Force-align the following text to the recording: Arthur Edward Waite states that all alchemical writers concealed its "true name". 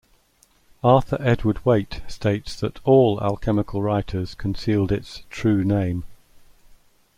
Arthur 0.83 1.17
Edward 1.19 1.63
Waite 1.63 2.01
states 2.07 2.59
that 2.59 2.79
all 2.85 3.21
alchemical 3.21 3.83
writers 3.83 4.33
concealed 4.33 4.91
its 4.91 5.21
"true 5.29 5.63
name". 5.63 6.05